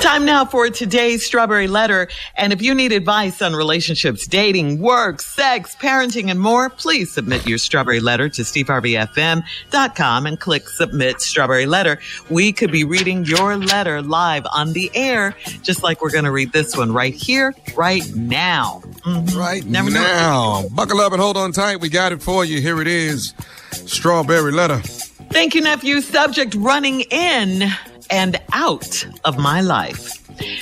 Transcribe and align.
Time 0.00 0.24
now 0.24 0.46
for 0.46 0.70
today's 0.70 1.26
Strawberry 1.26 1.68
Letter. 1.68 2.08
And 2.34 2.54
if 2.54 2.62
you 2.62 2.74
need 2.74 2.90
advice 2.90 3.42
on 3.42 3.54
relationships, 3.54 4.26
dating, 4.26 4.78
work, 4.78 5.20
sex, 5.20 5.76
parenting, 5.76 6.30
and 6.30 6.40
more, 6.40 6.70
please 6.70 7.12
submit 7.12 7.46
your 7.46 7.58
Strawberry 7.58 8.00
Letter 8.00 8.30
to 8.30 8.40
steveharveyfm.com 8.40 10.26
and 10.26 10.40
click 10.40 10.70
Submit 10.70 11.20
Strawberry 11.20 11.66
Letter. 11.66 11.98
We 12.30 12.50
could 12.50 12.72
be 12.72 12.82
reading 12.82 13.26
your 13.26 13.58
letter 13.58 14.00
live 14.00 14.46
on 14.54 14.72
the 14.72 14.90
air, 14.94 15.36
just 15.62 15.82
like 15.82 16.00
we're 16.00 16.12
going 16.12 16.24
to 16.24 16.32
read 16.32 16.52
this 16.52 16.74
one 16.74 16.92
right 16.92 17.14
here, 17.14 17.54
right 17.76 18.10
now. 18.14 18.80
Mm-hmm. 19.02 19.38
Right 19.38 19.66
Never 19.66 19.90
now. 19.90 20.66
Buckle 20.70 21.00
up 21.00 21.12
and 21.12 21.20
hold 21.20 21.36
on 21.36 21.52
tight. 21.52 21.76
We 21.76 21.90
got 21.90 22.12
it 22.12 22.22
for 22.22 22.42
you. 22.46 22.62
Here 22.62 22.80
it 22.80 22.88
is. 22.88 23.34
Strawberry 23.72 24.52
Letter. 24.52 24.78
Thank 24.78 25.54
you, 25.54 25.60
nephew. 25.60 26.00
Subject 26.00 26.54
running 26.54 27.02
in 27.02 27.70
and 28.10 28.40
out 28.52 29.06
of 29.24 29.38
my 29.38 29.60
life. 29.60 30.19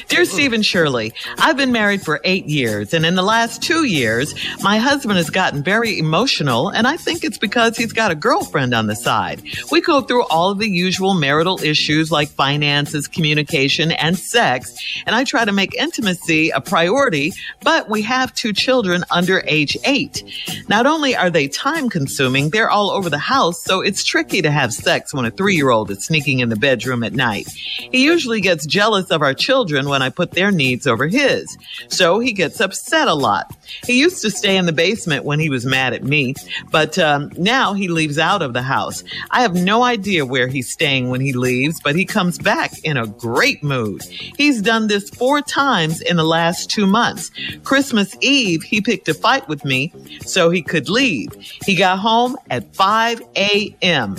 Dear 0.08 0.24
Steve 0.24 0.52
and 0.52 0.64
Shirley, 0.64 1.12
I've 1.38 1.56
been 1.56 1.70
married 1.70 2.02
for 2.02 2.20
eight 2.24 2.46
years, 2.46 2.92
and 2.92 3.06
in 3.06 3.14
the 3.14 3.22
last 3.22 3.62
two 3.62 3.84
years, 3.84 4.34
my 4.62 4.78
husband 4.78 5.18
has 5.18 5.30
gotten 5.30 5.62
very 5.62 5.98
emotional, 5.98 6.68
and 6.68 6.86
I 6.86 6.96
think 6.96 7.22
it's 7.22 7.38
because 7.38 7.76
he's 7.76 7.92
got 7.92 8.10
a 8.10 8.16
girlfriend 8.16 8.74
on 8.74 8.88
the 8.88 8.96
side. 8.96 9.42
We 9.70 9.80
go 9.80 10.00
through 10.00 10.24
all 10.24 10.50
of 10.50 10.58
the 10.58 10.68
usual 10.68 11.14
marital 11.14 11.62
issues 11.62 12.10
like 12.10 12.28
finances, 12.28 13.06
communication, 13.06 13.92
and 13.92 14.18
sex, 14.18 14.74
and 15.06 15.14
I 15.14 15.24
try 15.24 15.44
to 15.44 15.52
make 15.52 15.74
intimacy 15.74 16.50
a 16.50 16.60
priority, 16.60 17.32
but 17.62 17.88
we 17.88 18.02
have 18.02 18.34
two 18.34 18.52
children 18.52 19.04
under 19.10 19.44
age 19.46 19.76
eight. 19.84 20.24
Not 20.68 20.86
only 20.86 21.14
are 21.14 21.30
they 21.30 21.46
time 21.46 21.88
consuming, 21.88 22.50
they're 22.50 22.70
all 22.70 22.90
over 22.90 23.08
the 23.08 23.18
house, 23.18 23.62
so 23.62 23.80
it's 23.80 24.02
tricky 24.02 24.42
to 24.42 24.50
have 24.50 24.72
sex 24.72 25.14
when 25.14 25.24
a 25.24 25.30
three 25.30 25.54
year 25.54 25.70
old 25.70 25.90
is 25.90 26.04
sneaking 26.04 26.40
in 26.40 26.48
the 26.48 26.56
bedroom 26.56 27.04
at 27.04 27.12
night. 27.12 27.48
He 27.48 28.02
usually 28.04 28.40
gets 28.40 28.66
jealous 28.66 29.10
of 29.10 29.22
our 29.22 29.34
children 29.34 29.67
children 29.68 29.88
when 29.88 30.02
I 30.02 30.10
put 30.10 30.32
their 30.32 30.50
needs 30.50 30.86
over 30.86 31.06
his. 31.06 31.58
So 31.88 32.20
he 32.20 32.32
gets 32.32 32.60
upset 32.60 33.06
a 33.06 33.14
lot. 33.14 33.54
He 33.84 34.00
used 34.00 34.22
to 34.22 34.30
stay 34.30 34.56
in 34.56 34.66
the 34.66 34.72
basement 34.72 35.24
when 35.24 35.38
he 35.38 35.50
was 35.50 35.66
mad 35.66 35.92
at 35.92 36.04
me, 36.04 36.34
but 36.70 36.98
um, 36.98 37.30
now 37.36 37.74
he 37.74 37.88
leaves 37.88 38.18
out 38.18 38.40
of 38.40 38.54
the 38.54 38.62
house. 38.62 39.04
I 39.30 39.42
have 39.42 39.54
no 39.54 39.82
idea 39.82 40.24
where 40.24 40.48
he's 40.48 40.70
staying 40.70 41.10
when 41.10 41.20
he 41.20 41.32
leaves, 41.32 41.80
but 41.84 41.96
he 41.96 42.06
comes 42.06 42.38
back 42.38 42.72
in 42.82 42.96
a 42.96 43.06
great 43.06 43.62
mood. 43.62 44.02
He's 44.36 44.62
done 44.62 44.86
this 44.86 45.10
four 45.10 45.42
times 45.42 46.00
in 46.00 46.16
the 46.16 46.24
last 46.24 46.70
two 46.70 46.86
months. 46.86 47.30
Christmas 47.64 48.16
Eve, 48.20 48.62
he 48.62 48.80
picked 48.80 49.08
a 49.08 49.14
fight 49.14 49.46
with 49.48 49.64
me 49.64 49.92
so 50.22 50.50
he 50.50 50.62
could 50.62 50.88
leave. 50.88 51.28
He 51.66 51.74
got 51.74 51.98
home 51.98 52.36
at 52.50 52.74
5 52.74 53.22
a.m 53.36 54.16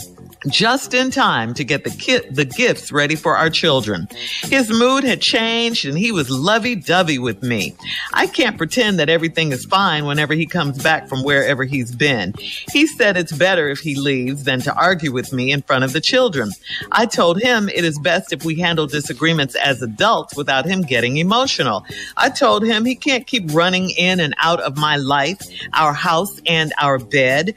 just 0.48 0.94
in 0.94 1.12
time 1.12 1.54
to 1.54 1.64
get 1.64 1.84
the 1.84 1.90
kit, 1.90 2.34
the 2.34 2.46
gifts 2.46 2.92
ready 2.92 3.16
for 3.16 3.36
our 3.36 3.50
children. 3.50 4.08
His 4.44 4.70
mood 4.70 5.04
had 5.04 5.22
changed 5.22 5.86
and 5.86 5.98
he 5.98 6.12
was 6.12 6.30
lovey-dovey 6.30 7.20
with 7.20 7.44
me. 7.44 7.76
I 8.14 8.28
can't 8.28 8.58
pretend 8.58 9.00
that 9.00 9.10
everything 9.10 9.52
is 9.52 9.66
fine 9.66 10.06
whenever 10.06 10.34
he 10.34 10.46
comes 10.46 10.82
back 10.82 11.10
from 11.10 11.24
wherever 11.24 11.66
he's 11.66 11.94
been. 11.94 12.34
He 12.72 12.88
said 12.88 13.18
it's 13.18 13.32
better 13.32 13.70
if 13.70 13.80
he 13.80 13.96
leaves 13.96 14.46
than 14.46 14.62
to 14.62 14.74
argue 14.76 15.12
with 15.12 15.34
me 15.34 15.52
in 15.52 15.62
front 15.62 15.84
of 15.84 15.94
the 15.94 16.02
children. 16.02 16.52
I 16.92 17.06
told 17.06 17.42
him 17.42 17.68
it 17.70 17.84
is 17.84 18.00
best 18.00 18.32
if 18.32 18.46
we 18.46 18.56
handle 18.56 18.88
disagreements 18.88 19.56
as 19.56 19.82
adults 19.82 20.38
without 20.38 20.66
him 20.66 20.82
getting 20.82 21.18
emotional. 21.18 21.86
I 22.16 22.30
told 22.30 22.64
him 22.64 22.86
he 22.86 22.96
can't 22.96 23.28
keep 23.28 23.54
running 23.54 23.90
in 23.92 24.20
and 24.20 24.36
out 24.38 24.62
of 24.62 24.78
my 24.78 24.96
life, 24.96 25.42
our 25.74 25.94
house, 25.94 26.40
and 26.46 26.72
our 26.80 26.98
bed. 26.98 27.56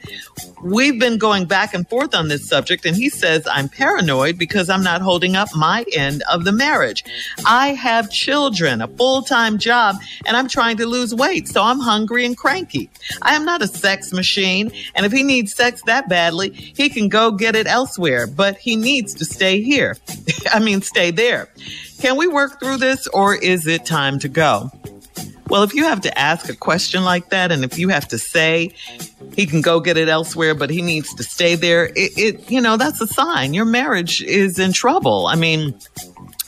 We've 0.63 0.99
been 0.99 1.17
going 1.17 1.45
back 1.45 1.73
and 1.73 1.87
forth 1.87 2.15
on 2.15 2.29
this 2.29 2.47
subject, 2.47 2.72
and 2.85 2.95
he 2.95 3.09
says 3.09 3.47
I'm 3.49 3.69
paranoid 3.69 4.37
because 4.37 4.69
I'm 4.69 4.83
not 4.83 5.01
holding 5.01 5.35
up 5.35 5.49
my 5.55 5.85
end 5.93 6.23
of 6.31 6.43
the 6.43 6.51
marriage. 6.51 7.03
I 7.45 7.69
have 7.69 8.09
children, 8.09 8.81
a 8.81 8.87
full 8.87 9.21
time 9.21 9.57
job, 9.57 9.95
and 10.25 10.35
I'm 10.35 10.47
trying 10.47 10.77
to 10.77 10.85
lose 10.85 11.13
weight, 11.13 11.47
so 11.47 11.61
I'm 11.61 11.79
hungry 11.79 12.25
and 12.25 12.37
cranky. 12.37 12.89
I 13.21 13.35
am 13.35 13.45
not 13.45 13.61
a 13.61 13.67
sex 13.67 14.11
machine, 14.11 14.71
and 14.95 15.05
if 15.05 15.11
he 15.11 15.23
needs 15.23 15.55
sex 15.55 15.81
that 15.85 16.09
badly, 16.09 16.51
he 16.51 16.89
can 16.89 17.09
go 17.09 17.31
get 17.31 17.55
it 17.55 17.67
elsewhere, 17.67 18.27
but 18.27 18.57
he 18.57 18.75
needs 18.75 19.13
to 19.15 19.25
stay 19.25 19.61
here. 19.61 19.97
I 20.51 20.59
mean, 20.59 20.81
stay 20.81 21.11
there. 21.11 21.49
Can 21.99 22.17
we 22.17 22.27
work 22.27 22.59
through 22.59 22.77
this, 22.77 23.07
or 23.07 23.35
is 23.35 23.67
it 23.67 23.85
time 23.85 24.19
to 24.19 24.27
go? 24.27 24.71
Well, 25.49 25.63
if 25.63 25.73
you 25.73 25.83
have 25.83 26.01
to 26.01 26.17
ask 26.17 26.49
a 26.49 26.55
question 26.55 27.03
like 27.03 27.29
that, 27.29 27.51
and 27.51 27.63
if 27.63 27.77
you 27.77 27.89
have 27.89 28.07
to 28.09 28.17
say 28.17 28.71
he 29.35 29.45
can 29.45 29.61
go 29.61 29.79
get 29.79 29.97
it 29.97 30.09
elsewhere, 30.09 30.55
but 30.55 30.69
he 30.69 30.81
needs 30.81 31.13
to 31.15 31.23
stay 31.23 31.55
there, 31.55 31.85
it, 31.87 32.17
it 32.17 32.51
you 32.51 32.61
know, 32.61 32.77
that's 32.77 33.01
a 33.01 33.07
sign 33.07 33.53
your 33.53 33.65
marriage 33.65 34.21
is 34.21 34.59
in 34.59 34.73
trouble. 34.73 35.27
I 35.27 35.35
mean, 35.35 35.75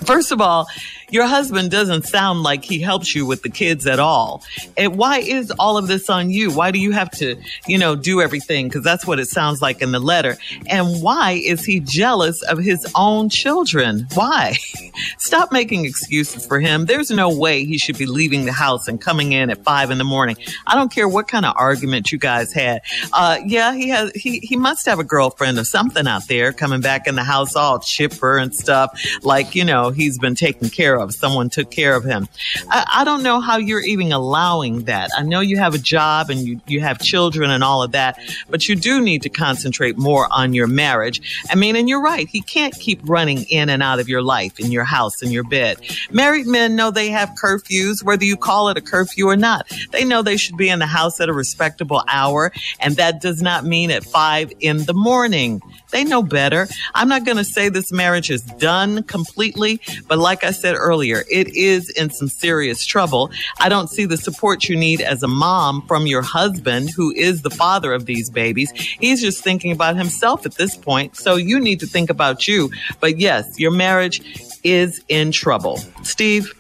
first 0.06 0.32
of 0.32 0.42
all, 0.42 0.68
your 1.16 1.28
husband 1.28 1.72
doesn't 1.72 2.06
sound 2.06 2.44
like 2.44 2.64
he 2.64 2.80
helps 2.80 3.16
you 3.16 3.26
with 3.26 3.42
the 3.42 3.50
kids 3.50 3.88
at 3.88 4.00
all. 4.00 4.44
And 4.78 4.98
why 4.98 5.20
is 5.20 5.52
all 5.52 5.78
of 5.78 5.88
this 5.88 6.10
on 6.10 6.30
you? 6.30 6.52
Why 6.52 6.72
do 6.72 6.80
you 6.80 6.92
have 6.92 7.12
to, 7.12 7.38
you 7.68 7.78
know, 7.78 7.96
do 7.96 8.22
everything? 8.22 8.68
Because 8.68 8.84
that's 8.84 9.06
what 9.06 9.20
it 9.20 9.28
sounds 9.28 9.62
like 9.62 9.82
in 9.82 9.92
the 9.92 10.00
letter. 10.00 10.38
And 10.68 11.02
why 11.02 11.42
is 11.44 11.66
he 11.66 11.80
jealous 11.80 12.42
of 12.44 12.58
his 12.60 12.86
own 12.96 13.30
children? 13.30 14.08
Why? 14.14 14.56
Stop 15.18 15.52
making 15.52 15.86
excuses 15.86 16.46
for 16.46 16.60
him. 16.60 16.86
There's 16.86 17.12
no 17.12 17.30
way 17.30 17.66
he 17.66 17.78
should 17.78 17.98
be 17.98 18.06
leaving 18.06 18.46
the 18.46 18.54
house 18.54 18.88
and 18.88 19.00
coming 19.00 19.34
in 19.34 19.50
at 19.50 19.64
five 19.64 19.92
in 19.92 19.98
the 19.98 20.04
morning. 20.04 20.38
I 20.68 20.76
don't 20.76 20.92
care 20.92 21.08
what 21.08 21.28
kind 21.28 21.46
of 21.46 21.54
argument 21.58 22.12
you 22.12 22.18
guys 22.18 22.54
had. 22.54 22.82
Uh, 23.14 23.40
yeah, 23.46 23.74
he 23.74 23.90
has, 23.90 24.12
he, 24.14 24.40
he 24.40 24.56
must 24.56 24.86
have 24.86 25.00
a 25.00 25.04
girlfriend 25.04 25.58
or 25.58 25.66
something 25.66 26.08
out 26.08 26.28
there 26.28 26.54
coming 26.54 26.82
back 26.82 27.08
in 27.08 27.16
the 27.16 27.24
house 27.24 27.56
all 27.56 27.80
chipper 27.80 28.38
and 28.38 28.54
stuff. 28.54 29.00
Like, 29.24 29.56
you 29.56 29.66
know, 29.66 29.90
he's 29.90 30.18
been 30.18 30.36
taken 30.36 30.70
care 30.70 30.96
care 30.96 31.05
of. 31.06 31.14
Someone 31.14 31.50
took 31.50 31.72
care 31.72 31.96
of 31.96 32.04
him. 32.04 32.28
I, 32.70 32.86
I 32.98 33.04
don't 33.06 33.24
know 33.24 33.40
how 33.40 33.58
you're 33.58 33.82
even 33.82 34.12
allowing 34.12 34.84
that. 34.86 35.10
I 35.18 35.24
know 35.24 35.40
you 35.40 35.58
have 35.58 35.74
a 35.74 35.80
job 35.80 36.30
and 36.30 36.40
you, 36.42 36.60
you 36.68 36.82
have 36.82 37.00
children 37.00 37.52
and 37.52 37.64
all 37.64 37.84
of 37.84 37.92
that, 37.94 38.20
but 38.50 38.68
you 38.68 38.76
do 38.76 39.02
need 39.02 39.22
to 39.22 39.30
concentrate 39.30 39.98
more 39.98 40.28
on 40.32 40.54
your 40.54 40.68
marriage. 40.68 41.46
I 41.50 41.56
mean, 41.56 41.76
and 41.76 41.88
you're 41.88 42.02
right. 42.02 42.28
He 42.28 42.42
can't 42.42 42.74
keep 42.74 43.00
running 43.04 43.44
in 43.44 43.70
and 43.70 43.82
out 43.82 44.00
of 44.00 44.10
your 44.10 44.22
life, 44.22 44.60
in 44.60 44.72
your 44.72 44.84
house, 44.84 45.22
in 45.22 45.32
your 45.32 45.44
bed. 45.44 45.78
Married 46.12 46.48
men 46.48 46.76
know 46.76 46.92
they 46.92 47.10
have 47.10 47.30
curfews, 47.42 48.04
whether 48.04 48.26
you 48.26 48.36
call 48.36 48.70
it 48.70 48.78
a 48.78 48.82
curfew 48.82 49.28
or 49.28 49.38
not. 49.38 49.72
They 49.92 50.04
know 50.04 50.22
they 50.22 50.38
should 50.38 50.58
be 50.58 50.70
in 50.70 50.80
the 50.80 50.86
house 50.88 51.20
at 51.22 51.30
a 51.30 51.34
respectable 51.34 52.04
hour, 52.08 52.52
and 52.80 52.96
that 52.96 53.22
does 53.22 53.42
not 53.42 53.66
mean 53.66 53.92
at 53.92 54.04
five 54.04 54.52
in 54.60 54.86
the 54.86 54.94
morning. 54.94 55.62
They 55.92 56.04
know 56.04 56.24
better. 56.24 56.68
I'm 56.94 57.08
not 57.08 57.26
going 57.26 57.38
to 57.38 57.44
say 57.44 57.70
this 57.70 57.92
marriage 57.92 58.30
is 58.30 58.42
done 58.42 59.04
completely, 59.04 59.80
but 60.08 60.18
like 60.18 60.44
I 60.44 60.52
said 60.52 60.76
earlier, 60.86 61.24
it 61.30 61.48
is 61.56 61.90
in 61.90 62.10
some 62.12 62.28
serious 62.28 62.86
trouble. 62.86 63.32
I 63.60 63.68
don't 63.70 63.90
see 63.90 64.06
the 64.06 64.18
support 64.18 64.70
you 64.70 64.76
need 64.76 65.02
as 65.02 65.24
a 65.24 65.28
mom 65.28 65.82
from 65.88 66.06
your 66.06 66.22
husband, 66.22 66.92
who 66.96 67.12
is 67.12 67.42
the 67.42 67.50
father 67.50 67.92
of 67.92 68.06
these 68.06 68.30
babies. 68.30 68.72
He's 68.72 69.22
just 69.22 69.44
thinking 69.44 69.72
about 69.72 69.96
himself 69.98 70.46
at 70.46 70.56
this 70.56 70.78
point. 70.78 71.16
So 71.16 71.36
you 71.36 71.60
need 71.60 71.80
to 71.80 71.88
think 71.88 72.10
about 72.10 72.48
you. 72.48 72.70
But 73.00 73.18
yes, 73.18 73.60
your 73.60 73.72
marriage 73.72 74.22
is 74.64 75.04
in 75.10 75.32
trouble. 75.32 75.78
Steve? 76.04 76.54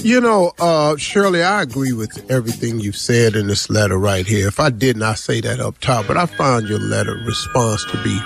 You 0.00 0.20
know, 0.20 0.52
uh, 0.58 0.96
Shirley, 0.96 1.42
I 1.42 1.62
agree 1.62 1.92
with 1.92 2.30
everything 2.30 2.80
you've 2.80 2.96
said 2.96 3.36
in 3.36 3.46
this 3.46 3.70
letter 3.70 3.98
right 3.98 4.26
here. 4.26 4.48
If 4.48 4.58
I 4.58 4.70
didn't, 4.70 5.02
I'd 5.02 5.18
say 5.18 5.40
that 5.42 5.60
up 5.60 5.78
top, 5.78 6.06
but 6.08 6.16
I 6.16 6.26
found 6.26 6.68
your 6.68 6.80
letter 6.80 7.14
response 7.24 7.84
to 7.92 8.02
be 8.02 8.18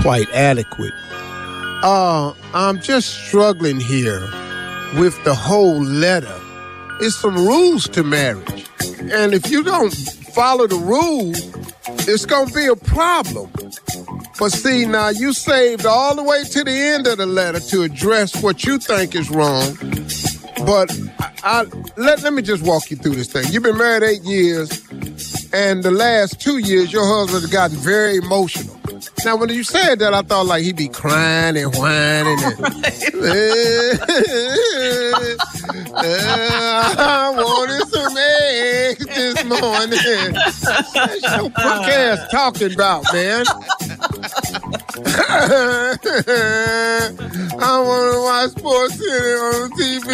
quite 0.00 0.28
adequate. 0.30 0.92
Uh, 1.86 2.32
I'm 2.54 2.80
just 2.80 3.26
struggling 3.26 3.78
here 3.78 4.22
with 4.98 5.22
the 5.24 5.34
whole 5.34 5.82
letter. 5.82 6.34
It's 7.02 7.14
some 7.14 7.34
rules 7.36 7.86
to 7.90 8.02
marriage. 8.02 8.66
And 9.12 9.34
if 9.34 9.50
you 9.50 9.62
don't 9.62 9.92
follow 9.92 10.66
the 10.66 10.76
rules, 10.76 11.38
it's 12.08 12.24
going 12.24 12.48
to 12.48 12.54
be 12.54 12.64
a 12.68 12.74
problem. 12.74 13.50
But 14.38 14.52
see, 14.52 14.86
now 14.86 15.10
you 15.10 15.34
saved 15.34 15.84
all 15.84 16.14
the 16.14 16.22
way 16.22 16.44
to 16.44 16.64
the 16.64 16.72
end 16.72 17.06
of 17.06 17.18
the 17.18 17.26
letter 17.26 17.60
to 17.60 17.82
address 17.82 18.42
what 18.42 18.64
you 18.64 18.78
think 18.78 19.14
is 19.14 19.28
wrong. 19.28 19.76
But 20.64 20.90
I, 21.18 21.32
I, 21.44 21.64
let, 21.98 22.22
let 22.22 22.32
me 22.32 22.40
just 22.40 22.62
walk 22.62 22.90
you 22.90 22.96
through 22.96 23.16
this 23.16 23.30
thing. 23.30 23.44
You've 23.50 23.62
been 23.62 23.76
married 23.76 24.04
eight 24.04 24.22
years, 24.22 24.70
and 25.52 25.82
the 25.82 25.90
last 25.90 26.40
two 26.40 26.56
years, 26.56 26.94
your 26.94 27.06
husband 27.06 27.42
has 27.42 27.50
gotten 27.50 27.76
very 27.76 28.16
emotional. 28.16 28.73
Now, 29.24 29.36
when 29.36 29.48
you 29.48 29.64
said 29.64 30.00
that, 30.00 30.12
I 30.12 30.20
thought 30.20 30.44
like 30.46 30.64
he'd 30.64 30.76
be 30.76 30.88
crying 30.88 31.56
and 31.56 31.74
whining 31.74 32.38
and. 32.44 32.54
I 35.96 37.32
wanted 37.34 37.88
some 37.88 38.16
eggs 38.18 39.06
this 39.06 39.42
morning. 39.44 40.34
That's 40.94 41.22
your 41.22 41.48
punk 41.50 41.88
ass 41.88 42.28
talking 42.30 42.74
about, 42.74 43.04
man. 43.14 43.46
I 47.56 47.78
want 47.80 48.12
to 48.12 48.18
watch 48.20 48.50
Sports 48.50 48.94
Center 48.94 49.38
on 49.38 49.70
the 49.70 49.76
TV. 49.80 50.08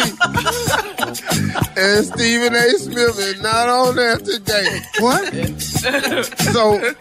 And 1.01 2.05
Stephen 2.05 2.55
A. 2.55 2.69
Smith 2.77 3.19
is 3.19 3.41
not 3.41 3.69
on 3.69 3.95
there 3.95 4.17
today. 4.17 4.81
What? 4.99 5.33
so 5.61 6.93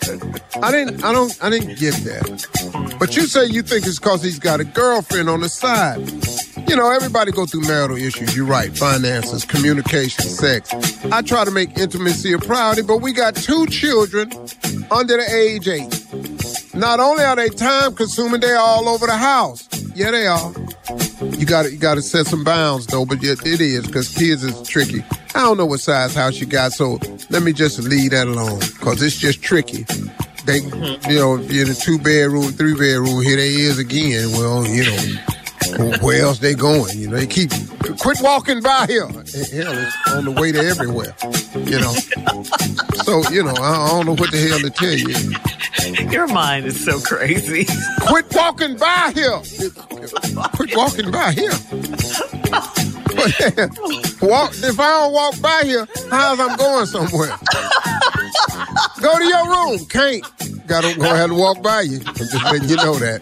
I 0.63 0.71
didn't 0.71 1.05
I 1.05 1.13
don't 1.13 1.37
I 1.43 1.51
didn't 1.51 1.79
get 1.79 1.95
that. 2.05 2.97
But 2.99 3.17
you 3.17 3.23
say 3.23 3.47
you 3.47 3.63
think 3.63 3.87
it's 3.87 3.99
because 3.99 4.23
he's 4.23 4.39
got 4.39 4.61
a 4.61 4.65
girlfriend 4.65 5.29
on 5.29 5.41
the 5.41 5.49
side. 5.49 5.99
You 6.69 6.77
know, 6.77 6.91
everybody 6.91 7.33
go 7.33 7.47
through 7.47 7.63
marital 7.63 7.97
issues. 7.97 8.37
You're 8.37 8.47
right. 8.47 8.77
Finances, 8.77 9.45
communication, 9.45 10.25
sex. 10.25 10.73
I 11.07 11.23
try 11.23 11.45
to 11.45 11.51
make 11.51 11.79
intimacy 11.79 12.33
a 12.33 12.39
priority, 12.39 12.83
but 12.83 12.99
we 12.99 13.13
got 13.13 13.35
two 13.35 13.67
children 13.67 14.31
under 14.91 15.17
the 15.17 15.27
age 15.35 15.69
eight. 15.69 16.75
Not 16.75 17.01
only 17.01 17.25
are 17.25 17.37
they 17.37 17.49
time 17.49 17.95
consuming, 17.95 18.41
they're 18.41 18.59
all 18.59 18.89
over 18.89 19.07
the 19.07 19.17
house. 19.17 19.69
Yeah, 19.95 20.11
they 20.13 20.27
are. 20.27 20.53
You 21.21 21.45
got 21.45 21.65
to 21.65 21.73
you 21.73 21.79
got 21.79 21.97
to 21.97 22.03
set 22.03 22.27
some 22.27 22.45
bounds 22.45 22.87
though, 22.87 23.05
but 23.05 23.23
it 23.23 23.45
is 23.45 23.87
because 23.87 24.09
kids 24.09 24.43
is 24.43 24.67
tricky. 24.67 25.05
I 25.35 25.41
don't 25.43 25.59
know 25.59 25.67
what 25.67 25.81
size 25.81 26.15
house 26.15 26.39
you 26.39 26.47
got, 26.47 26.73
so 26.73 26.99
let 27.29 27.43
me 27.43 27.53
just 27.53 27.79
leave 27.81 28.13
that 28.13 28.27
alone 28.27 28.59
because 28.61 29.03
it's 29.03 29.17
just 29.17 29.43
tricky. 29.43 29.85
They, 30.47 30.59
you 30.61 31.19
know, 31.19 31.37
if 31.37 31.53
you're 31.53 31.67
in 31.67 31.71
a 31.71 31.75
two 31.75 31.99
bedroom, 31.99 32.53
three 32.53 32.73
bedroom, 32.73 33.23
here 33.23 33.37
they 33.37 33.51
is 33.51 33.79
again. 33.79 34.33
Well, 34.33 34.67
you 34.67 34.85
know, 34.85 35.99
where 36.01 36.23
else 36.23 36.39
they 36.39 36.55
going? 36.55 36.99
You 36.99 37.09
know, 37.09 37.17
they 37.17 37.27
keep 37.27 37.51
quit 37.99 38.19
walking 38.23 38.63
by 38.63 38.87
here. 38.87 39.07
Hell, 39.07 39.23
it's 39.29 40.13
on 40.13 40.25
the 40.25 40.35
way 40.37 40.53
to 40.53 40.59
everywhere. 40.59 41.15
You 41.55 41.81
know, 41.81 41.93
so 43.05 43.23
you 43.31 43.43
know, 43.45 43.55
I 43.61 43.89
don't 43.91 44.07
know 44.07 44.15
what 44.15 44.33
the 44.33 44.39
hell 44.39 44.59
to 44.59 44.71
tell 44.71 44.95
you. 44.95 45.37
Your 46.11 46.27
mind 46.29 46.67
is 46.67 46.85
so 46.85 47.01
crazy. 47.01 47.67
Quit 48.01 48.27
walking 48.35 48.77
by 48.77 49.13
here. 49.15 49.41
Quit 50.55 50.77
walking 50.77 51.11
by 51.11 51.33
here. 51.33 51.51
walk, 54.23 54.53
if 54.57 54.79
I 54.79 54.91
don't 54.91 55.13
walk 55.13 55.41
by 55.41 55.63
here, 55.65 55.87
how's 56.11 56.39
I'm 56.39 56.57
going 56.57 56.87
somewhere? 56.87 57.37
Go 59.01 59.19
to 59.19 59.25
your 59.25 59.49
room. 59.49 59.79
Can't. 59.87 60.23
Gotta 60.67 60.95
go 60.97 61.07
ahead 61.07 61.31
and 61.31 61.39
walk 61.39 61.63
by 61.63 61.83
you. 61.83 62.01
I'm 62.07 62.15
just 62.15 62.45
letting 62.45 62.69
you 62.69 62.77
know 62.77 62.95
that. 62.97 63.21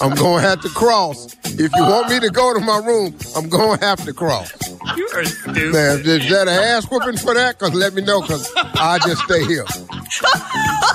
I'm 0.00 0.14
gonna 0.14 0.42
have 0.42 0.62
to 0.62 0.68
cross. 0.70 1.34
If 1.44 1.74
you 1.74 1.82
want 1.82 2.08
me 2.08 2.20
to 2.20 2.30
go 2.30 2.54
to 2.54 2.60
my 2.60 2.78
room, 2.78 3.14
I'm 3.36 3.48
gonna 3.48 3.84
have 3.84 4.04
to 4.04 4.12
cross. 4.12 4.52
You 4.96 5.08
are 5.14 5.24
stupid. 5.24 5.72
Now, 5.72 5.92
is 5.94 6.28
that 6.30 6.48
an 6.48 6.48
ass 6.48 6.90
whooping 6.90 7.18
for 7.18 7.34
that? 7.34 7.58
Cause 7.58 7.74
let 7.74 7.94
me 7.94 8.02
know, 8.02 8.20
cause 8.20 8.50
I 8.56 8.98
just 8.98 9.22
stay 9.22 9.44
here. 9.44 9.64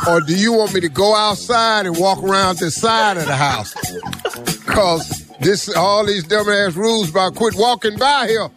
Or 0.10 0.22
do 0.22 0.36
you 0.36 0.54
want 0.54 0.74
me 0.74 0.82
to 0.82 0.90
go 0.90 1.16
outside 1.16 1.86
and 1.86 1.98
walk 1.98 2.24
around 2.24 2.58
the 2.60 2.72
side 2.72 3.18
of 3.18 3.26
the 3.26 3.36
house? 3.36 3.74
Cause 4.66 5.28
this 5.40 5.74
all 5.76 6.06
these 6.06 6.24
dumbass 6.24 6.76
rules 6.76 7.10
about 7.10 7.36
quit 7.36 7.56
walking 7.56 7.98
by 7.98 8.28
here. 8.28 8.50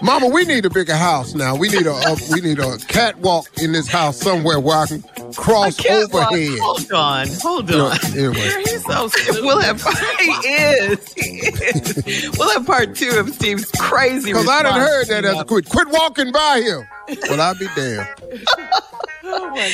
Mama, 0.00 0.28
we 0.28 0.44
need 0.44 0.64
a 0.64 0.70
bigger 0.70 0.96
house 0.96 1.34
now. 1.34 1.56
We 1.56 1.68
need 1.68 1.86
a, 1.86 1.92
a 1.92 2.16
we 2.30 2.40
need 2.40 2.58
a 2.60 2.78
catwalk 2.78 3.46
in 3.60 3.72
this 3.72 3.88
house 3.88 4.16
somewhere 4.16 4.60
where 4.60 4.78
I 4.78 4.86
can 4.86 5.04
cross 5.38 5.78
overhead. 5.86 6.58
Hold 6.58 6.92
on, 6.92 7.28
hold 7.40 7.70
on. 7.70 7.72
You 7.72 7.78
know, 7.78 7.90
anyway. 8.14 8.62
He's 8.66 8.84
so 8.84 9.08
stupid. 9.08 9.42
We'll 9.48 9.60
have 9.60 9.80
he 10.18 10.30
is. 10.48 11.12
He 11.14 11.38
is. 11.38 12.30
We'll 12.38 12.50
have 12.50 12.66
part 12.66 12.94
two 12.94 13.10
of 13.18 13.32
Steve's 13.34 13.70
crazy. 13.78 14.32
Because 14.32 14.48
I 14.48 14.62
didn't 14.62 14.80
heard 14.80 15.06
that 15.08 15.24
as 15.24 15.40
a 15.40 15.44
quit. 15.44 15.68
Quit 15.68 15.88
walking 15.90 16.32
by 16.32 16.60
him. 16.60 16.86
Well, 17.30 17.40
I'll 17.40 17.54
be 17.58 17.68
damned. 17.74 18.08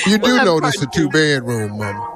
You 0.07 0.19
do 0.19 0.23
We'll 0.33 0.45
know 0.45 0.61
this 0.61 0.75
is 0.77 0.83
a 0.83 0.87
two. 0.87 1.05
two 1.05 1.11
bedroom, 1.11 1.79
mama. 1.79 2.14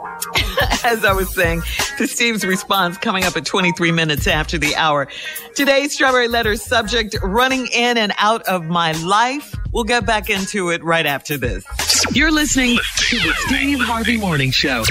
as 0.84 1.04
I 1.04 1.12
was 1.12 1.32
saying, 1.34 1.62
to 1.96 2.06
Steve's 2.06 2.44
response 2.44 2.96
coming 2.98 3.24
up 3.24 3.36
at 3.36 3.44
23 3.44 3.92
minutes 3.92 4.26
after 4.26 4.58
the 4.58 4.74
hour. 4.76 5.08
Today's 5.54 5.94
Strawberry 5.94 6.28
Letter 6.28 6.56
subject, 6.56 7.16
running 7.22 7.66
in 7.68 7.96
and 7.96 8.12
out 8.18 8.42
of 8.42 8.66
my 8.66 8.92
life. 9.04 9.54
We'll 9.72 9.84
get 9.84 10.06
back 10.06 10.30
into 10.30 10.70
it 10.70 10.82
right 10.82 11.06
after 11.06 11.36
this. 11.36 11.64
You're 12.12 12.32
listening 12.32 12.76
to 12.76 13.16
the 13.16 13.34
Steve 13.46 13.80
Harvey 13.80 14.16
Morning 14.16 14.50
Show. 14.50 14.84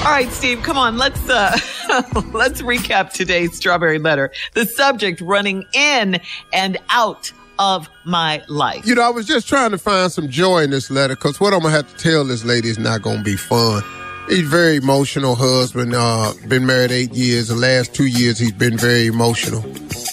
All 0.00 0.12
right, 0.12 0.30
Steve, 0.30 0.62
come 0.62 0.78
on. 0.78 0.96
Let's, 0.96 1.28
uh, 1.28 1.52
let's 2.32 2.62
recap 2.62 3.12
today's 3.12 3.56
Strawberry 3.56 3.98
Letter. 3.98 4.32
The 4.54 4.66
subject, 4.66 5.20
running 5.20 5.66
in 5.72 6.20
and 6.52 6.78
out 6.88 7.32
of 7.58 7.88
my 8.04 8.42
life. 8.48 8.86
You 8.86 8.94
know, 8.94 9.02
I 9.02 9.10
was 9.10 9.26
just 9.26 9.46
trying 9.46 9.70
to 9.72 9.78
find 9.78 10.10
some 10.10 10.30
joy 10.30 10.62
in 10.62 10.70
this 10.70 10.90
letter 10.90 11.14
because 11.14 11.38
what 11.38 11.52
I'm 11.52 11.60
gonna 11.60 11.74
have 11.74 11.94
to 11.94 12.02
tell 12.02 12.24
this 12.24 12.44
lady 12.44 12.70
is 12.70 12.78
not 12.78 13.02
gonna 13.02 13.22
be 13.22 13.36
fun. 13.36 13.82
He's 14.30 14.46
very 14.46 14.76
emotional 14.76 15.34
husband. 15.34 15.92
Uh, 15.92 16.32
been 16.46 16.64
married 16.64 16.92
eight 16.92 17.12
years. 17.12 17.48
The 17.48 17.56
last 17.56 17.92
two 17.92 18.06
years, 18.06 18.38
he's 18.38 18.52
been 18.52 18.78
very 18.78 19.06
emotional. 19.06 19.64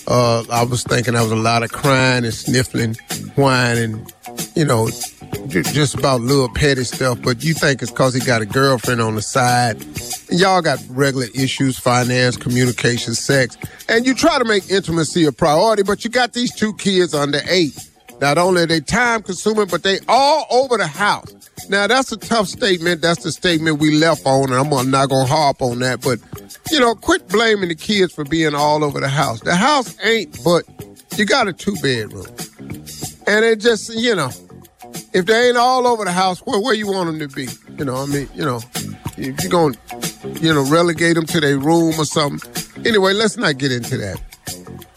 Uh, 0.07 0.43
I 0.49 0.63
was 0.63 0.81
thinking 0.83 1.13
there 1.13 1.21
was 1.21 1.31
a 1.31 1.35
lot 1.35 1.61
of 1.61 1.71
crying 1.71 2.25
and 2.25 2.33
sniffling, 2.33 2.95
whining, 3.35 4.07
you 4.55 4.65
know, 4.65 4.89
ju- 5.49 5.61
just 5.61 5.93
about 5.93 6.21
little 6.21 6.49
petty 6.49 6.83
stuff. 6.83 7.21
But 7.21 7.43
you 7.43 7.53
think 7.53 7.83
it's 7.83 7.91
because 7.91 8.15
he 8.15 8.19
got 8.19 8.41
a 8.41 8.47
girlfriend 8.47 9.01
on 9.01 9.13
the 9.13 9.21
side. 9.21 9.85
Y'all 10.31 10.63
got 10.63 10.79
regular 10.89 11.27
issues, 11.35 11.77
finance, 11.77 12.37
communication, 12.37 13.13
sex. 13.13 13.55
And 13.87 14.07
you 14.07 14.15
try 14.15 14.39
to 14.39 14.45
make 14.45 14.67
intimacy 14.71 15.25
a 15.25 15.31
priority, 15.31 15.83
but 15.83 16.03
you 16.03 16.09
got 16.09 16.33
these 16.33 16.55
two 16.55 16.73
kids 16.73 17.13
under 17.13 17.41
eight. 17.47 17.86
Not 18.19 18.37
only 18.37 18.63
are 18.63 18.67
they 18.67 18.79
time 18.79 19.21
consuming, 19.21 19.67
but 19.67 19.83
they 19.83 19.99
all 20.07 20.45
over 20.49 20.77
the 20.77 20.87
house. 20.87 21.33
Now 21.69 21.87
that's 21.87 22.11
a 22.11 22.17
tough 22.17 22.47
statement. 22.47 23.01
That's 23.01 23.23
the 23.23 23.31
statement 23.31 23.79
we 23.79 23.91
left 23.91 24.25
on, 24.25 24.51
and 24.51 24.55
I'm 24.55 24.91
not 24.91 25.09
gonna 25.09 25.27
harp 25.27 25.61
on 25.61 25.79
that. 25.79 26.01
But 26.01 26.19
you 26.71 26.79
know, 26.79 26.95
quit 26.95 27.27
blaming 27.27 27.69
the 27.69 27.75
kids 27.75 28.13
for 28.13 28.23
being 28.23 28.55
all 28.55 28.83
over 28.83 28.99
the 28.99 29.09
house. 29.09 29.41
The 29.41 29.55
house 29.55 29.95
ain't, 30.03 30.43
but 30.43 30.63
you 31.17 31.25
got 31.25 31.47
a 31.47 31.53
two 31.53 31.75
bedroom, 31.81 32.27
and 33.27 33.45
it 33.45 33.59
just 33.59 33.93
you 33.93 34.15
know, 34.15 34.29
if 35.13 35.25
they 35.25 35.49
ain't 35.49 35.57
all 35.57 35.85
over 35.85 36.05
the 36.05 36.11
house, 36.11 36.39
where 36.39 36.59
where 36.59 36.73
you 36.73 36.87
want 36.87 37.07
them 37.07 37.27
to 37.27 37.35
be? 37.35 37.47
You 37.77 37.85
know, 37.85 37.97
I 37.97 38.05
mean, 38.05 38.29
you 38.33 38.45
know, 38.45 38.61
if 39.17 39.43
you're 39.43 39.51
gonna, 39.51 39.75
you 40.39 40.53
know, 40.53 40.63
relegate 40.63 41.15
them 41.15 41.25
to 41.27 41.39
their 41.39 41.57
room 41.57 41.99
or 41.99 42.05
something. 42.05 42.39
Anyway, 42.85 43.13
let's 43.13 43.37
not 43.37 43.57
get 43.57 43.71
into 43.71 43.97
that. 43.97 44.21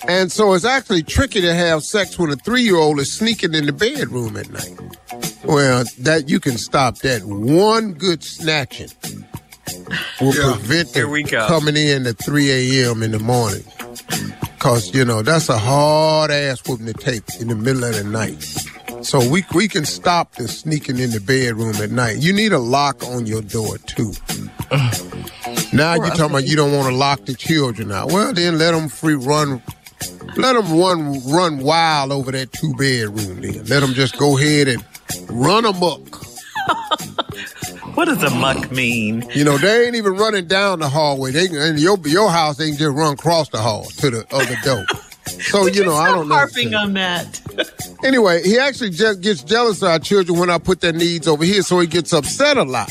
And 0.08 0.32
so 0.32 0.54
it's 0.54 0.64
actually 0.64 1.02
tricky 1.02 1.40
to 1.40 1.54
have 1.54 1.84
sex 1.84 2.18
when 2.18 2.30
a 2.30 2.36
three 2.36 2.62
year 2.62 2.76
old 2.76 2.98
is 3.00 3.12
sneaking 3.12 3.54
in 3.54 3.66
the 3.66 3.72
bedroom 3.72 4.36
at 4.36 4.50
night. 4.50 4.78
Well, 5.44 5.84
that 6.00 6.28
you 6.28 6.40
can 6.40 6.58
stop 6.58 6.98
that. 6.98 7.22
One 7.24 7.92
good 7.92 8.22
snatching 8.24 8.90
will 10.20 10.34
Yeah. 10.34 10.52
prevent 10.56 10.94
Here 10.94 11.02
them 11.04 11.10
we 11.12 11.22
go. 11.22 11.46
coming 11.46 11.76
in 11.76 12.06
at 12.06 12.22
3 12.24 12.50
a.m. 12.50 13.02
in 13.02 13.12
the 13.12 13.18
morning. 13.18 13.64
Cause 14.58 14.92
you 14.94 15.04
know 15.06 15.22
that's 15.22 15.48
a 15.48 15.56
hard 15.56 16.30
ass 16.30 16.60
whooping 16.66 16.86
to 16.86 16.92
take 16.92 17.22
in 17.40 17.48
the 17.48 17.54
middle 17.54 17.84
of 17.84 17.94
the 17.94 18.04
night. 18.04 18.42
So 19.02 19.26
we 19.26 19.44
we 19.54 19.68
can 19.68 19.86
stop 19.86 20.34
the 20.34 20.46
sneaking 20.48 20.98
in 20.98 21.10
the 21.10 21.20
bedroom 21.20 21.74
at 21.76 21.90
night. 21.90 22.18
You 22.18 22.32
need 22.34 22.52
a 22.52 22.58
lock 22.58 23.02
on 23.04 23.24
your 23.26 23.40
door 23.40 23.78
too. 23.78 24.12
now 25.72 25.94
you're 25.94 26.08
talking 26.10 26.24
about 26.26 26.44
you 26.46 26.56
don't 26.56 26.72
want 26.72 26.88
to 26.88 26.94
lock 26.94 27.24
the 27.24 27.34
children 27.34 27.90
out. 27.90 28.12
Well, 28.12 28.34
then 28.34 28.58
let 28.58 28.72
them 28.72 28.88
free 28.88 29.14
run. 29.14 29.62
Let 30.36 30.54
them 30.54 30.78
run 30.78 31.20
run 31.28 31.58
wild 31.58 32.12
over 32.12 32.30
that 32.32 32.52
two 32.52 32.72
bedroom. 32.74 33.40
Then 33.40 33.64
let 33.66 33.80
them 33.80 33.94
just 33.94 34.18
go 34.18 34.38
ahead 34.38 34.68
and 34.68 34.84
run 35.30 35.64
amok. 35.64 36.24
What 37.94 38.04
does 38.04 38.22
a 38.22 38.30
muck 38.30 38.70
mean? 38.70 39.28
You 39.34 39.44
know 39.44 39.58
they 39.58 39.84
ain't 39.86 39.96
even 39.96 40.14
running 40.14 40.46
down 40.46 40.78
the 40.78 40.88
hallway. 40.88 41.32
They 41.32 41.46
in 41.46 41.76
your 41.76 41.98
your 42.06 42.30
house 42.30 42.56
they 42.56 42.68
can 42.70 42.78
just 42.78 42.96
run 42.96 43.14
across 43.14 43.48
the 43.48 43.58
hall 43.58 43.84
to 43.98 44.10
the 44.10 44.24
other 44.32 44.56
door. 44.64 44.86
So 45.26 45.66
you 45.74 45.84
know, 45.84 45.94
I 45.94 46.06
don't 46.10 46.28
know. 46.28 46.34
harping 46.36 46.74
on 46.74 46.94
that. 46.94 47.40
Anyway, 48.02 48.42
he 48.42 48.58
actually 48.58 48.88
just 48.88 49.20
gets 49.20 49.42
jealous 49.42 49.82
of 49.82 49.88
our 49.88 49.98
children 49.98 50.38
when 50.38 50.48
I 50.48 50.56
put 50.56 50.80
their 50.80 50.94
needs 50.94 51.28
over 51.28 51.44
here, 51.44 51.60
so 51.60 51.78
he 51.80 51.86
gets 51.86 52.14
upset 52.14 52.56
a 52.56 52.62
lot. 52.62 52.90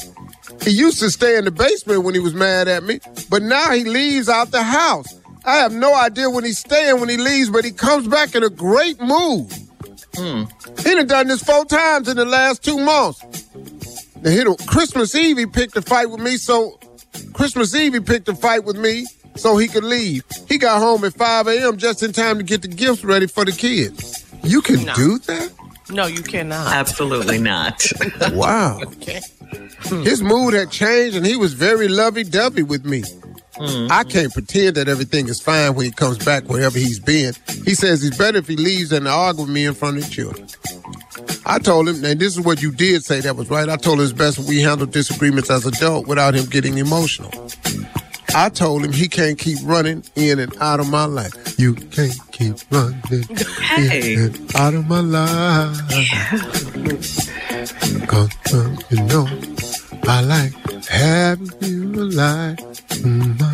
He 0.62 0.70
used 0.70 1.00
to 1.00 1.10
stay 1.10 1.36
in 1.36 1.46
the 1.46 1.52
basement 1.52 2.04
when 2.04 2.14
he 2.14 2.20
was 2.20 2.36
mad 2.36 2.68
at 2.68 2.84
me, 2.84 3.00
but 3.28 3.42
now 3.42 3.72
he 3.72 3.86
leaves 3.86 4.30
out 4.30 4.52
the 4.52 4.62
house. 4.62 5.19
I 5.46 5.58
have 5.58 5.72
no 5.74 5.94
idea 5.96 6.30
when 6.30 6.44
he's 6.44 6.60
staying 6.60 7.00
when 7.00 7.10
he 7.10 7.18
leaves, 7.18 7.50
but 7.50 7.64
he 7.66 7.72
comes 7.72 8.08
back 8.08 8.36
in 8.36 8.44
a 8.44 8.50
great 8.50 9.00
mood. 9.02 9.52
Hmm. 10.16 10.44
He 10.78 10.96
done 10.96 11.08
done 11.08 11.28
this 11.28 11.44
four 11.44 11.66
times 11.66 12.08
in 12.08 12.18
the 12.18 12.26
last 12.26 12.64
two 12.64 12.78
months. 12.78 13.24
Now, 14.22 14.32
he 14.32 14.44
don't- 14.44 14.68
Christmas 14.68 15.16
Eve, 15.16 15.38
he 15.38 15.46
picked 15.46 15.78
a 15.78 15.82
fight 15.82 16.10
with 16.10 16.20
me, 16.20 16.36
so 16.38 16.78
Christmas 17.34 17.74
Eve, 17.74 17.94
he 17.94 18.00
picked 18.00 18.28
a 18.28 18.36
fight 18.36 18.66
with 18.66 18.78
me 18.78 19.06
so 19.36 19.56
he 19.58 19.68
could 19.68 19.84
leave. 19.86 20.24
He 20.50 20.58
got 20.58 20.80
home 20.80 21.04
at 21.06 21.14
5 21.14 21.48
a.m. 21.48 21.78
just 21.78 22.04
in 22.04 22.12
time 22.12 22.38
to 22.38 22.44
get 22.44 22.62
the 22.62 22.68
gifts 22.68 23.04
ready 23.06 23.28
for 23.28 23.46
the 23.46 23.52
kids. 23.54 24.26
You 24.44 24.62
can 24.62 24.84
do 24.96 25.20
that? 25.20 25.52
No, 25.90 26.06
you 26.06 26.22
cannot. 26.22 26.68
Absolutely 26.74 27.38
not. 27.52 27.82
Wow. 28.34 28.82
His 30.04 30.22
mood 30.22 30.54
had 30.54 30.70
changed 30.70 31.16
and 31.16 31.26
he 31.26 31.36
was 31.36 31.54
very 31.54 31.88
lovey 31.88 32.24
dovey 32.24 32.64
with 32.64 32.86
me. 32.86 33.04
I 33.92 34.06
can't 34.06 34.32
pretend 34.32 34.78
that 34.78 34.88
everything 34.88 35.28
is 35.28 35.42
fine 35.42 35.76
when 35.76 35.86
he 35.86 35.92
comes 35.92 36.18
back 36.24 36.46
wherever 36.46 36.78
he's 36.80 37.00
been. 37.00 37.34
He 37.66 37.76
says 37.76 38.02
he's 38.02 38.18
better 38.18 38.38
if 38.38 38.48
he 38.48 38.56
leaves 38.56 38.90
than 38.90 39.04
to 39.04 39.10
argue 39.10 39.44
with 39.44 39.52
me 39.52 39.66
in 39.66 39.74
front 39.74 39.98
of 39.98 40.06
the 40.06 40.10
children. 40.10 40.48
I 41.46 41.60
told 41.60 41.90
him, 41.90 42.04
and 42.06 42.20
this 42.20 42.38
is 42.38 42.46
what 42.46 42.62
you 42.62 42.72
did 42.72 43.04
say 43.04 43.20
that 43.22 43.36
was 43.36 43.50
right. 43.50 43.68
I 43.68 43.76
told 43.76 44.00
him 44.00 44.06
it's 44.06 44.14
best 44.14 44.40
we 44.40 44.62
handle 44.62 44.88
disagreements 44.88 45.50
as 45.50 45.66
adults 45.66 46.08
without 46.08 46.36
him 46.36 46.46
getting 46.46 46.78
emotional. 46.78 47.32
I 48.36 48.50
told 48.50 48.86
him 48.86 48.94
he 48.94 49.08
can't 49.08 49.38
keep 49.40 49.58
running 49.64 50.04
in 50.16 50.38
and 50.40 50.56
out 50.62 50.80
of 50.80 50.88
my 50.90 51.06
life. 51.06 51.60
You 51.60 51.74
can't 51.74 52.14
keep 52.32 52.56
running 52.72 53.24
Hey. 53.60 54.14
in 54.14 54.20
and 54.26 54.56
out 54.56 54.74
of 54.76 54.88
my 54.88 55.00
life. 55.02 55.78
Cause 58.08 58.30
uh, 58.54 58.76
you 58.90 59.04
know 59.06 59.28
I 60.08 60.22
like 60.22 60.54
having 60.90 61.52
you 61.62 61.94
alive 62.04 62.60
in 63.04 63.38
my 63.38 63.54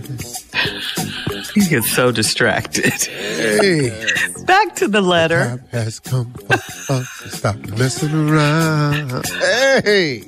life. 0.00 0.38
He 1.54 1.74
is 1.74 1.90
so 1.90 2.10
distracted. 2.12 2.92
Hey, 2.94 3.90
Back 4.46 4.74
to 4.76 4.88
the 4.88 5.02
letter. 5.02 5.40
time 5.44 5.64
has 5.70 5.98
come 6.00 6.32
for 6.32 6.54
us 6.94 7.18
to 7.22 7.28
stop 7.28 7.56
messing 7.76 8.14
around. 8.30 9.26
Hey, 9.28 10.22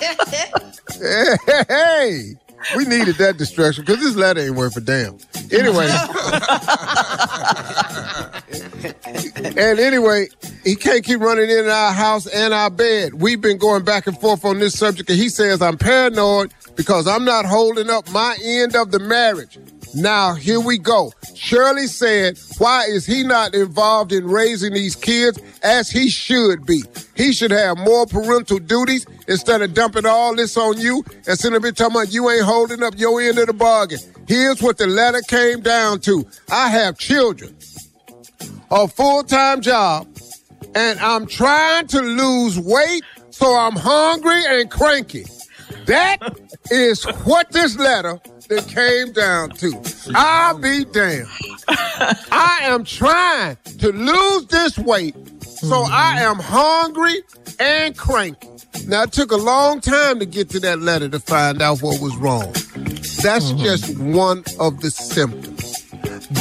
hey, 0.00 1.36
hey. 1.68 2.34
We 2.76 2.84
needed 2.86 3.16
that 3.16 3.36
distraction 3.36 3.84
because 3.84 4.00
this 4.02 4.16
letter 4.16 4.40
ain't 4.40 4.54
worth 4.54 4.76
a 4.76 4.80
damn. 4.80 5.18
Anyway. 5.52 5.88
and 9.56 9.78
anyway, 9.78 10.28
he 10.64 10.76
can't 10.76 11.04
keep 11.04 11.20
running 11.20 11.50
in 11.50 11.68
our 11.68 11.92
house 11.92 12.26
and 12.26 12.54
our 12.54 12.70
bed. 12.70 13.14
We've 13.14 13.40
been 13.40 13.58
going 13.58 13.84
back 13.84 14.06
and 14.06 14.18
forth 14.20 14.44
on 14.44 14.58
this 14.58 14.78
subject, 14.78 15.10
and 15.10 15.18
he 15.18 15.28
says 15.28 15.62
I'm 15.62 15.78
paranoid 15.78 16.52
because 16.76 17.06
I'm 17.06 17.24
not 17.24 17.44
holding 17.44 17.90
up 17.90 18.10
my 18.10 18.36
end 18.42 18.74
of 18.76 18.90
the 18.90 18.98
marriage. 18.98 19.58
Now, 19.94 20.34
here 20.34 20.60
we 20.60 20.78
go. 20.78 21.12
Shirley 21.34 21.86
said, 21.86 22.38
Why 22.58 22.84
is 22.84 23.06
he 23.06 23.22
not 23.22 23.54
involved 23.54 24.12
in 24.12 24.26
raising 24.26 24.74
these 24.74 24.96
kids 24.96 25.38
as 25.62 25.88
he 25.88 26.10
should 26.10 26.66
be? 26.66 26.82
He 27.16 27.32
should 27.32 27.52
have 27.52 27.78
more 27.78 28.06
parental 28.06 28.58
duties 28.58 29.06
instead 29.28 29.62
of 29.62 29.72
dumping 29.72 30.06
all 30.06 30.34
this 30.34 30.56
on 30.56 30.78
you 30.78 31.04
and 31.28 31.38
sitting 31.38 31.56
up 31.56 31.62
here 31.62 31.72
talking 31.72 31.96
about 31.96 32.12
you 32.12 32.28
ain't 32.28 32.44
holding 32.44 32.82
up 32.82 32.94
your 32.98 33.20
end 33.20 33.38
of 33.38 33.46
the 33.46 33.52
bargain. 33.52 34.00
Here's 34.26 34.60
what 34.60 34.78
the 34.78 34.86
letter 34.86 35.20
came 35.28 35.60
down 35.60 36.00
to 36.00 36.26
I 36.50 36.70
have 36.70 36.98
children, 36.98 37.54
a 38.70 38.88
full 38.88 39.22
time 39.22 39.60
job, 39.60 40.08
and 40.74 40.98
I'm 40.98 41.26
trying 41.26 41.86
to 41.88 42.00
lose 42.00 42.58
weight, 42.58 43.04
so 43.30 43.54
I'm 43.56 43.76
hungry 43.76 44.42
and 44.46 44.68
cranky. 44.68 45.24
That 45.86 46.18
is 46.70 47.04
what 47.24 47.50
this 47.52 47.76
letter 47.78 48.20
that 48.48 48.66
came 48.68 49.12
down 49.12 49.50
to. 49.50 49.72
I'll 50.14 50.58
be 50.58 50.84
damned. 50.84 51.28
I 51.68 52.60
am 52.62 52.84
trying 52.84 53.56
to 53.78 53.92
lose 53.92 54.46
this 54.46 54.78
weight, 54.78 55.14
so 55.42 55.82
I 55.82 56.16
mm-hmm. 56.16 56.18
am 56.18 56.38
hungry 56.38 57.22
and 57.60 57.96
cranky. 57.96 58.48
Now, 58.86 59.04
it 59.04 59.12
took 59.12 59.30
a 59.30 59.36
long 59.36 59.80
time 59.80 60.18
to 60.18 60.26
get 60.26 60.50
to 60.50 60.60
that 60.60 60.80
letter 60.80 61.08
to 61.08 61.20
find 61.20 61.62
out 61.62 61.80
what 61.80 62.00
was 62.00 62.14
wrong. 62.16 62.52
That's 63.22 63.52
mm-hmm. 63.52 63.62
just 63.62 63.98
one 63.98 64.44
of 64.58 64.80
the 64.80 64.90
symptoms. 64.90 65.82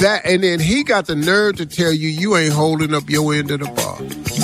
That 0.01 0.25
and 0.25 0.43
then 0.43 0.59
he 0.59 0.83
got 0.83 1.07
the 1.07 1.15
nerve 1.15 1.57
to 1.57 1.65
tell 1.65 1.91
you 1.91 2.09
you 2.09 2.35
ain't 2.35 2.53
holding 2.53 2.93
up 2.93 3.09
your 3.09 3.33
end 3.33 3.51
of 3.51 3.59
the 3.59 3.65
bar. 3.67 3.99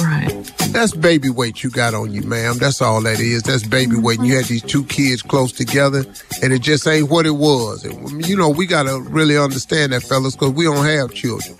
Right. 0.05 0.38
That's 0.71 0.93
baby 0.95 1.29
weight 1.29 1.63
you 1.63 1.69
got 1.69 1.93
on 1.93 2.11
you, 2.11 2.21
ma'am. 2.21 2.57
That's 2.57 2.81
all 2.81 3.01
that 3.01 3.19
is. 3.19 3.43
That's 3.43 3.63
baby 3.65 3.95
weight. 3.97 4.19
And 4.19 4.27
you 4.27 4.35
had 4.35 4.45
these 4.45 4.61
two 4.61 4.83
kids 4.85 5.21
close 5.21 5.51
together, 5.51 6.05
and 6.41 6.53
it 6.53 6.61
just 6.61 6.87
ain't 6.87 7.09
what 7.09 7.25
it 7.25 7.31
was. 7.35 7.83
And, 7.83 8.05
um, 8.07 8.21
you 8.21 8.35
know, 8.37 8.49
we 8.49 8.65
got 8.65 8.83
to 8.83 9.01
really 9.01 9.37
understand 9.37 9.93
that, 9.93 10.03
fellas, 10.03 10.35
because 10.35 10.53
we 10.53 10.65
don't 10.65 10.85
have 10.85 11.13
children. 11.13 11.57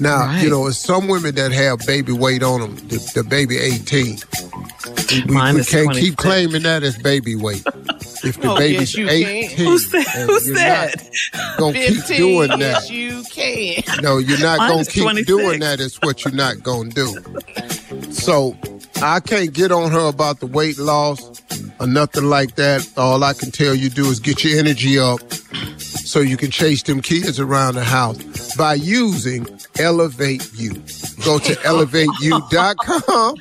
Now, 0.00 0.20
Right. 0.26 0.42
you 0.42 0.50
know, 0.50 0.66
it's 0.66 0.78
some 0.78 1.08
women 1.08 1.34
that 1.34 1.52
have 1.52 1.80
baby 1.86 2.12
weight 2.12 2.42
on 2.42 2.60
them, 2.60 2.76
the, 2.88 2.98
the 3.14 3.24
baby 3.24 3.58
18. 3.58 4.18
We, 5.10 5.24
we- 5.26 5.34
Mine 5.34 5.54
we 5.54 5.60
is 5.60 5.68
can't 5.70 5.92
keep 5.92 6.16
claiming 6.16 6.62
that 6.62 6.82
as 6.82 6.96
baby 6.98 7.34
weight. 7.36 7.62
If 8.24 8.40
the 8.40 8.52
Oh, 8.52 8.56
baby's 8.56 8.96
yes, 8.96 8.96
you 8.96 9.08
18, 9.08 9.48
can. 9.50 9.66
Who 9.66 9.78
said? 9.78 10.06
and 10.14 10.30
Who 10.30 10.32
you're 10.32 10.40
said? 10.56 11.10
not 11.34 11.58
gonna 11.58 11.72
keep 11.74 11.94
15, 11.96 12.16
doing 12.16 12.48
that. 12.48 12.58
yes, 12.60 12.90
you 12.90 13.22
can't. 13.30 14.02
No, 14.02 14.18
you're 14.18 14.38
not 14.40 14.58
Mine 14.58 14.70
gonna 14.70 14.84
keep 14.86 15.02
26. 15.02 15.26
doing 15.26 15.60
that. 15.60 15.80
Is 15.80 15.96
what 15.96 16.24
you're 16.24 16.32
not 16.34 16.62
gonna 16.62 16.88
do. 16.90 17.14
So 18.14 18.56
I 19.02 19.20
can't 19.20 19.52
get 19.52 19.70
on 19.72 19.90
her 19.90 20.08
about 20.08 20.40
the 20.40 20.46
weight 20.46 20.78
loss 20.78 21.42
or 21.80 21.86
nothing 21.86 22.24
like 22.24 22.54
that. 22.56 22.88
All 22.96 23.22
I 23.22 23.34
can 23.34 23.50
tell 23.50 23.74
you 23.74 23.90
do 23.90 24.06
is 24.06 24.20
get 24.20 24.44
your 24.44 24.58
energy 24.58 24.98
up 24.98 25.20
so 25.80 26.20
you 26.20 26.36
can 26.36 26.50
chase 26.50 26.82
them 26.82 27.00
kids 27.02 27.40
around 27.40 27.74
the 27.74 27.84
house 27.84 28.56
by 28.56 28.74
using 28.74 29.46
Elevate 29.78 30.48
You. 30.54 30.74
Go 31.24 31.38
to 31.38 31.54
elevateyou.com. 31.64 33.36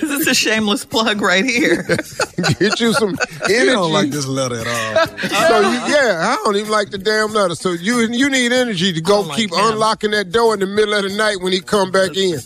This 0.00 0.02
is 0.02 0.26
a 0.28 0.34
shameless 0.34 0.84
plug 0.84 1.20
right 1.20 1.44
here. 1.44 1.82
Get 2.58 2.80
you 2.80 2.92
some 2.92 3.16
energy. 3.44 3.54
You 3.54 3.66
don't 3.66 3.92
like 3.92 4.10
this 4.10 4.26
letter 4.26 4.56
at 4.60 4.66
all. 4.66 5.06
So 5.18 5.60
you, 5.60 5.78
yeah, 5.94 6.36
I 6.36 6.40
don't 6.44 6.56
even 6.56 6.70
like 6.70 6.90
the 6.90 6.98
damn 6.98 7.32
letter. 7.32 7.54
So 7.54 7.72
you 7.72 8.00
you 8.00 8.28
need 8.28 8.52
energy 8.52 8.92
to 8.92 9.00
go 9.00 9.18
don't 9.20 9.28
like 9.28 9.38
keep 9.38 9.52
him. 9.52 9.58
unlocking 9.60 10.10
that 10.12 10.30
door 10.30 10.54
in 10.54 10.60
the 10.60 10.66
middle 10.66 10.94
of 10.94 11.02
the 11.04 11.16
night 11.16 11.40
when 11.40 11.52
he 11.52 11.60
come 11.60 11.90
back 11.90 12.16
in. 12.16 12.38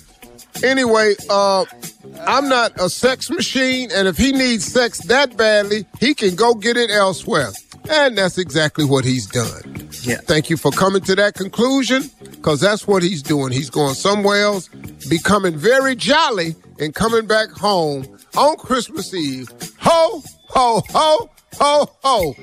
Anyway, 0.64 1.14
uh, 1.30 1.64
I'm 2.26 2.48
not 2.48 2.72
a 2.80 2.88
sex 2.88 3.30
machine, 3.30 3.90
and 3.94 4.08
if 4.08 4.16
he 4.16 4.32
needs 4.32 4.64
sex 4.64 4.98
that 5.06 5.36
badly, 5.36 5.86
he 6.00 6.14
can 6.14 6.34
go 6.34 6.54
get 6.54 6.76
it 6.76 6.90
elsewhere. 6.90 7.50
And 7.88 8.18
that's 8.18 8.36
exactly 8.38 8.84
what 8.84 9.04
he's 9.04 9.26
done. 9.26 9.88
Yeah. 10.02 10.16
Thank 10.16 10.50
you 10.50 10.56
for 10.56 10.70
coming 10.72 11.02
to 11.02 11.14
that 11.16 11.34
conclusion, 11.34 12.10
because 12.20 12.60
that's 12.60 12.86
what 12.86 13.02
he's 13.02 13.22
doing. 13.22 13.52
He's 13.52 13.70
going 13.70 13.94
somewhere 13.94 14.42
else, 14.42 14.68
becoming 15.08 15.56
very 15.56 15.94
jolly, 15.94 16.56
and 16.80 16.94
coming 16.94 17.26
back 17.26 17.50
home 17.50 18.06
on 18.36 18.56
Christmas 18.56 19.14
Eve. 19.14 19.48
Ho, 19.80 20.22
ho, 20.48 20.82
ho, 20.90 21.30
ho, 21.54 21.90
ho. 22.02 22.34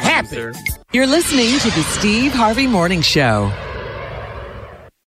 Happy. 0.00 0.52
You're 0.92 1.06
listening 1.06 1.58
to 1.60 1.70
the 1.70 1.82
Steve 1.82 2.32
Harvey 2.32 2.66
Morning 2.66 3.02
Show. 3.02 3.52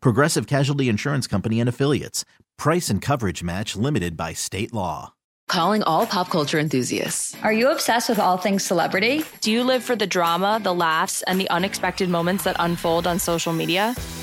Progressive 0.00 0.46
Casualty 0.46 0.88
Insurance 0.88 1.26
Company 1.26 1.60
and 1.60 1.68
Affiliates. 1.68 2.24
Price 2.58 2.90
and 2.90 3.00
coverage 3.02 3.42
match 3.42 3.76
limited 3.76 4.16
by 4.16 4.32
state 4.32 4.72
law. 4.72 5.14
Calling 5.48 5.82
all 5.82 6.06
pop 6.06 6.30
culture 6.30 6.58
enthusiasts. 6.58 7.36
Are 7.42 7.52
you 7.52 7.70
obsessed 7.70 8.08
with 8.08 8.18
all 8.20 8.36
things 8.36 8.64
celebrity? 8.64 9.24
Do 9.40 9.50
you 9.50 9.64
live 9.64 9.82
for 9.82 9.96
the 9.96 10.06
drama, 10.06 10.60
the 10.62 10.74
laughs, 10.74 11.22
and 11.22 11.40
the 11.40 11.50
unexpected 11.50 12.08
moments 12.08 12.44
that 12.44 12.56
unfold 12.60 13.06
on 13.06 13.18
social 13.18 13.52
media? 13.52 13.96